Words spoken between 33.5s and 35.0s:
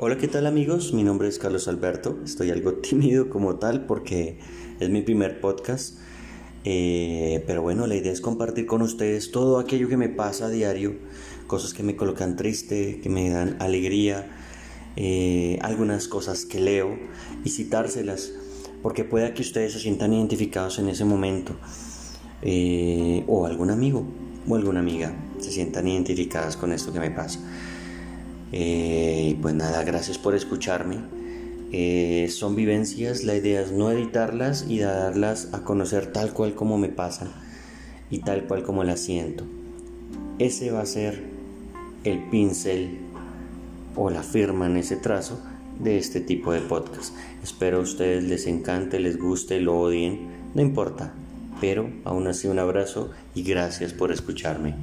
es no editarlas y